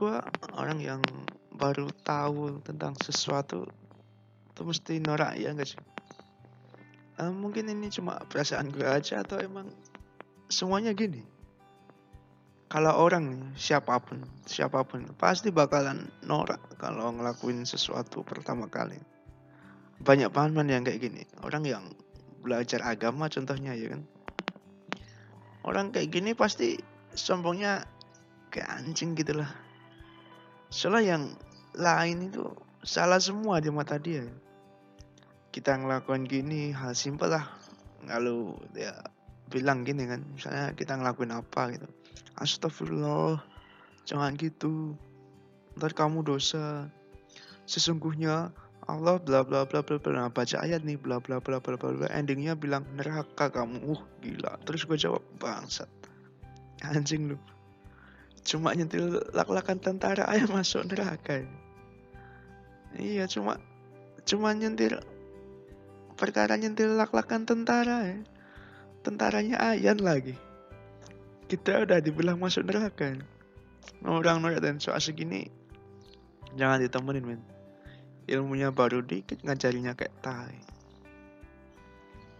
gue 0.00 0.16
orang 0.56 0.80
yang 0.80 1.04
baru 1.52 1.92
tahu 2.08 2.64
tentang 2.64 2.96
sesuatu 3.04 3.68
itu 4.48 4.60
mesti 4.64 4.96
norak 5.04 5.36
ya 5.36 5.52
enggak 5.52 5.76
sih? 5.76 5.80
Uh, 7.20 7.28
mungkin 7.28 7.68
ini 7.68 7.92
cuma 7.92 8.16
perasaan 8.32 8.72
gue 8.72 8.88
aja 8.88 9.20
atau 9.20 9.36
emang 9.36 9.68
semuanya 10.48 10.96
gini? 10.96 11.20
Kalau 12.72 12.96
orang 12.96 13.52
siapa 13.60 13.92
pun 14.00 14.24
siapa 14.48 14.80
pun 14.88 15.04
pasti 15.20 15.52
bakalan 15.52 16.08
norak 16.24 16.80
kalau 16.80 17.12
ngelakuin 17.12 17.68
sesuatu 17.68 18.24
pertama 18.24 18.72
kali. 18.72 18.96
Banyak 20.00 20.32
paman 20.32 20.64
yang 20.72 20.80
kayak 20.80 20.96
gini. 20.96 21.28
Orang 21.44 21.68
yang 21.68 21.92
belajar 22.40 22.80
agama 22.88 23.28
contohnya 23.28 23.76
ya 23.76 23.92
kan? 23.92 24.08
Orang 25.60 25.92
kayak 25.92 26.08
gini 26.08 26.32
pasti 26.32 26.80
sombongnya 27.12 27.84
kayak 28.48 28.80
anjing 28.80 29.12
gitu 29.12 29.36
lah 29.36 29.69
soalnya 30.70 31.18
yang 31.18 31.24
lain 31.74 32.30
itu 32.30 32.46
salah 32.86 33.18
semua 33.18 33.58
di 33.58 33.68
mata 33.68 33.98
dia. 33.98 34.24
Kita 35.50 35.74
ngelakuin 35.74 36.24
gini 36.30 36.70
hal 36.70 36.94
simpel 36.94 37.34
lah. 37.34 37.46
Lalu 38.06 38.54
dia 38.72 38.94
bilang 39.50 39.82
gini 39.82 40.06
kan 40.06 40.22
misalnya 40.30 40.72
kita 40.78 40.94
ngelakuin 40.94 41.34
apa 41.34 41.74
gitu. 41.74 41.90
Astagfirullah 42.38 43.42
jangan 44.06 44.38
gitu. 44.38 44.94
Ntar 45.74 45.92
kamu 45.92 46.22
dosa. 46.22 46.86
Sesungguhnya 47.66 48.54
Allah 48.86 49.18
bla 49.18 49.42
bla 49.42 49.66
bla 49.66 49.82
bla 49.82 49.98
bla. 49.98 50.10
Nah, 50.14 50.30
baca 50.30 50.56
ayat 50.62 50.86
nih 50.86 50.98
bla 50.98 51.18
bla 51.18 51.42
bla 51.42 51.58
bla 51.58 51.76
bla 51.76 52.06
endingnya 52.14 52.54
bilang 52.54 52.86
neraka 52.94 53.50
kamu. 53.50 53.82
Uh 53.90 54.00
gila. 54.22 54.54
Terus 54.62 54.86
gue 54.86 54.98
jawab 54.98 55.22
bangsat. 55.42 55.90
Anjing 56.86 57.34
lu 57.34 57.38
cuma 58.44 58.72
nyentil 58.72 59.20
lak-lakan 59.36 59.78
tentara 59.80 60.24
aja 60.26 60.48
masuk 60.48 60.88
neraka. 60.88 61.44
Ya. 61.44 61.48
iya 62.98 63.24
cuma 63.30 63.60
cuma 64.26 64.50
nyentil 64.56 64.98
perkara 66.16 66.56
nyentil 66.56 66.96
lak-lakan 66.96 67.44
tentara 67.44 68.08
ya. 68.08 68.18
Tentaranya 69.00 69.56
ayan 69.72 70.00
lagi. 70.00 70.36
Kita 71.48 71.84
udah 71.84 71.98
dibilang 72.04 72.36
masuk 72.36 72.68
neraka. 72.68 73.16
Orang 74.04 74.44
norak 74.44 74.60
dan 74.60 74.80
soal 74.80 75.00
segini 75.00 75.48
jangan 76.56 76.80
ditemenin 76.80 77.24
men. 77.24 77.42
Ilmunya 78.30 78.70
baru 78.70 79.02
dikit 79.02 79.42
ngajarinya 79.42 79.96
kayak 79.96 80.14
tai. 80.22 80.56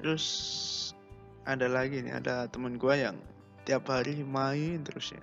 Terus 0.00 0.24
ada 1.44 1.68
lagi 1.68 2.00
nih 2.00 2.16
ada 2.16 2.48
temen 2.48 2.80
gue 2.80 2.94
yang 2.96 3.16
tiap 3.68 3.88
hari 3.88 4.24
main 4.24 4.80
terus 4.84 5.12
ya 5.12 5.22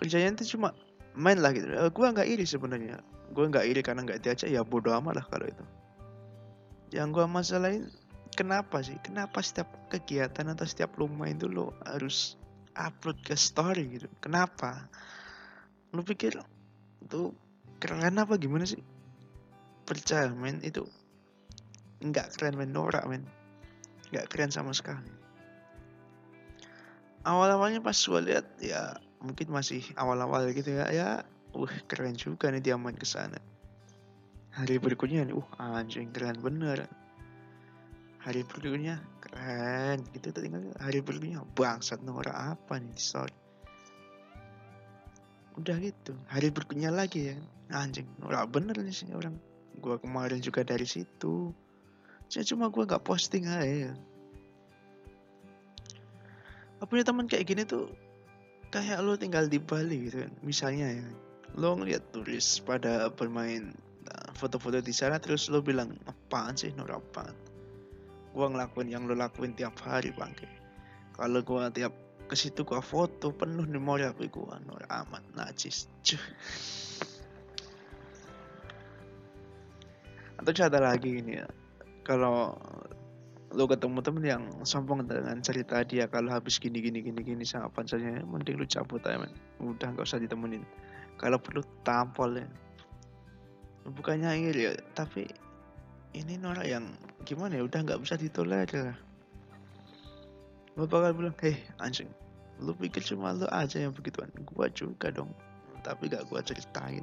kerjanya 0.00 0.32
itu 0.40 0.56
cuma 0.56 0.72
main 1.12 1.36
lah 1.36 1.52
gitu. 1.52 1.68
Uh, 1.68 1.92
gue 1.92 2.06
nggak 2.08 2.28
iri 2.28 2.44
sebenarnya. 2.48 2.98
Gue 3.36 3.44
nggak 3.46 3.68
iri 3.68 3.84
karena 3.84 4.02
nggak 4.08 4.24
diajak 4.24 4.48
ya 4.48 4.64
bodoh 4.64 4.96
amat 4.96 5.20
lah 5.20 5.26
kalau 5.28 5.46
itu. 5.46 5.64
Yang 6.90 7.20
gue 7.20 7.26
masalahin 7.28 7.84
kenapa 8.34 8.80
sih? 8.80 8.96
Kenapa 9.04 9.44
setiap 9.44 9.68
kegiatan 9.92 10.48
atau 10.50 10.66
setiap 10.66 10.96
lu 10.96 11.06
main 11.06 11.36
tuh 11.36 11.52
lo 11.52 11.66
harus 11.84 12.40
upload 12.74 13.20
ke 13.22 13.36
story 13.36 14.00
gitu? 14.00 14.08
Kenapa? 14.24 14.88
Lu 15.92 16.00
pikir 16.00 16.40
tuh 17.06 17.36
keren 17.78 18.16
apa 18.16 18.40
gimana 18.40 18.64
sih? 18.64 18.80
Percaya 19.84 20.32
men 20.32 20.64
itu 20.64 20.86
nggak 22.00 22.40
keren 22.40 22.56
men. 22.56 22.72
Norak 22.72 23.04
men. 23.04 23.28
Nggak 24.10 24.26
keren 24.32 24.50
sama 24.50 24.72
sekali. 24.72 25.12
Awal-awalnya 27.20 27.84
pas 27.84 28.00
gue 28.00 28.20
lihat 28.32 28.48
ya 28.64 28.96
mungkin 29.20 29.52
masih 29.52 29.84
awal-awal 29.96 30.48
gitu 30.52 30.72
ya. 30.74 30.88
Ya 30.90 31.08
uh 31.52 31.74
keren 31.86 32.16
juga 32.16 32.48
nih 32.48 32.62
dia 32.64 32.76
main 32.80 32.96
ke 32.96 33.06
sana. 33.06 33.38
Hari 34.56 34.80
berikutnya 34.82 35.28
nih 35.28 35.36
uh 35.36 35.48
anjing 35.60 36.10
keren 36.10 36.40
bener. 36.40 36.88
Hari 38.20 38.44
berikutnya 38.44 39.00
keren. 39.22 40.04
Gitu 40.16 40.32
tinggal 40.32 40.72
hari 40.80 41.04
berikutnya 41.04 41.44
bangsat 41.54 42.00
norak 42.02 42.34
apa 42.34 42.80
nih 42.80 42.96
sorry. 42.96 43.36
Udah 45.60 45.76
gitu 45.78 46.16
hari 46.26 46.48
berikutnya 46.48 46.90
lagi 46.90 47.32
ya. 47.32 47.36
Anjing 47.70 48.08
norak 48.18 48.50
bener 48.50 48.74
nih 48.80 48.92
sih 48.92 49.12
orang. 49.12 49.36
Gue 49.80 49.96
kemarin 50.02 50.42
juga 50.42 50.66
dari 50.66 50.84
situ. 50.84 51.54
Saya 52.30 52.46
cuma 52.46 52.70
gue 52.70 52.86
nggak 52.86 53.02
posting 53.02 53.42
aja 53.50 53.90
Aku 56.80 56.96
punya 56.96 57.04
teman 57.04 57.28
kayak 57.28 57.44
gini 57.44 57.62
tuh 57.68 57.92
kayak 58.70 59.02
lo 59.02 59.18
tinggal 59.18 59.50
di 59.50 59.58
Bali 59.58 60.10
gitu 60.10 60.26
kan 60.26 60.32
misalnya 60.42 60.88
ya. 61.02 61.08
Lo 61.58 61.74
ngeliat 61.74 62.14
turis 62.14 62.62
pada 62.62 63.10
bermain 63.10 63.74
nah, 64.06 64.30
foto-foto 64.38 64.78
di 64.78 64.94
sana 64.94 65.18
terus 65.18 65.50
lo 65.50 65.58
bilang 65.58 65.94
apaan 66.06 66.54
sih 66.54 66.70
norak 66.74 67.02
apaan? 67.10 67.34
Gue 68.30 68.46
ngelakuin 68.46 68.88
yang 68.90 69.10
lo 69.10 69.18
lakuin 69.18 69.58
tiap 69.58 69.74
hari 69.82 70.14
bangke 70.14 70.60
kalau 71.20 71.44
gue 71.44 71.62
tiap 71.76 71.92
ke 72.24 72.32
situ 72.32 72.64
gua 72.64 72.80
foto 72.80 73.28
penuh 73.28 73.68
memori 73.68 74.08
HP 74.08 74.32
gue 74.32 74.56
norak 74.64 74.88
amat 74.88 75.20
najis 75.36 75.84
Cuh. 76.00 76.24
atau 80.40 80.52
ada 80.56 80.80
lagi 80.80 81.20
ini 81.20 81.42
ya 81.42 81.46
kalau 82.00 82.56
lu 83.50 83.66
ketemu 83.66 83.98
temen 83.98 84.22
yang 84.22 84.42
sombong 84.62 85.02
dengan 85.10 85.42
cerita 85.42 85.82
dia 85.82 86.06
kalau 86.06 86.30
habis 86.30 86.62
gini 86.62 86.78
gini 86.78 87.02
gini 87.02 87.18
gini 87.18 87.42
sama 87.42 87.66
pacarnya 87.66 88.22
mending 88.22 88.54
lu 88.54 88.66
cabut 88.66 89.02
aja 89.02 89.18
men. 89.18 89.34
Udah 89.58 89.90
nggak 89.90 90.06
usah 90.06 90.22
ditemenin. 90.22 90.62
Kalau 91.18 91.42
perlu 91.42 91.66
tampol 91.82 92.38
ya. 92.38 92.46
Bukannya 93.90 94.38
iri 94.38 94.70
ya 94.70 94.72
tapi 94.94 95.26
ini 96.14 96.38
norak 96.38 96.62
yang 96.62 96.94
gimana 97.26 97.58
ya 97.58 97.66
udah 97.66 97.80
nggak 97.82 97.98
bisa 97.98 98.14
ditolerir 98.14 98.94
lah. 98.94 98.98
Lu 100.78 100.86
bakal 100.86 101.10
bilang 101.18 101.34
heh 101.42 101.58
anjing 101.82 102.06
lu 102.60 102.76
pikir 102.76 103.02
cuma 103.02 103.34
lu 103.34 103.50
aja 103.50 103.82
yang 103.82 103.90
begituan? 103.90 104.30
Gua 104.46 104.70
juga 104.70 105.10
dong 105.10 105.34
tapi 105.82 106.06
gak 106.06 106.28
gua 106.30 106.44
ceritain. 106.44 107.02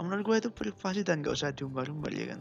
Menurut 0.00 0.24
gue 0.24 0.36
itu 0.48 0.50
privasi 0.54 1.04
dan 1.04 1.20
gak 1.20 1.36
usah 1.36 1.52
diumbar-umbar 1.52 2.08
ya 2.14 2.32
kan 2.32 2.40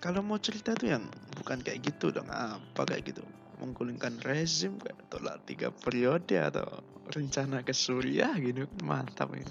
kalau 0.00 0.24
mau 0.24 0.40
cerita 0.40 0.72
tuh 0.72 0.96
yang 0.96 1.04
bukan 1.36 1.60
kayak 1.60 1.84
gitu 1.84 2.08
dong 2.08 2.26
apa 2.32 2.88
kayak 2.88 3.12
gitu? 3.12 3.22
Menggulingkan 3.60 4.16
rezim 4.24 4.80
kayak 4.80 4.96
tolak 5.12 5.44
tiga 5.44 5.68
periode 5.68 6.40
atau 6.40 6.64
rencana 7.12 7.60
ke 7.60 7.76
Suriah 7.76 8.32
gitu 8.40 8.64
mantap 8.80 9.36
ini. 9.36 9.44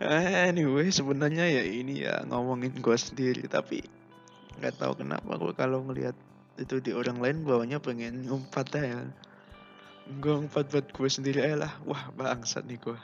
Anyway 0.00 0.88
sebenarnya 0.88 1.44
ya 1.48 1.62
ini 1.68 2.04
ya 2.04 2.24
ngomongin 2.24 2.80
gue 2.80 2.96
sendiri 2.96 3.44
tapi 3.44 3.84
nggak 4.56 4.80
tahu 4.80 5.04
kenapa 5.04 5.36
gue 5.36 5.52
kalau 5.52 5.84
ngelihat 5.84 6.16
itu 6.56 6.80
di 6.80 6.96
orang 6.96 7.20
lain 7.20 7.44
bawahnya 7.44 7.76
pengen 7.84 8.24
ngumpat 8.24 8.72
ya 8.72 9.04
gue 10.16 10.32
ngumpat 10.32 10.72
buat 10.72 10.86
gue 10.88 11.08
sendiri 11.12 11.44
aja 11.44 11.68
lah. 11.68 11.72
Wah 11.84 12.08
bangsat 12.16 12.64
nih 12.64 12.80
gue 12.80 12.96